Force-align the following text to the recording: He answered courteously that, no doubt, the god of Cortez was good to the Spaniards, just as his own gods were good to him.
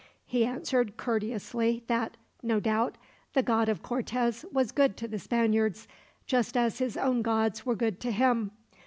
He 0.25 0.45
answered 0.45 0.97
courteously 0.97 1.83
that, 1.85 2.17
no 2.41 2.59
doubt, 2.59 2.97
the 3.33 3.43
god 3.43 3.69
of 3.69 3.83
Cortez 3.83 4.43
was 4.51 4.71
good 4.71 4.97
to 4.97 5.07
the 5.07 5.19
Spaniards, 5.19 5.87
just 6.25 6.57
as 6.57 6.79
his 6.79 6.97
own 6.97 7.21
gods 7.21 7.67
were 7.67 7.75
good 7.75 7.99
to 7.99 8.11
him. 8.11 8.49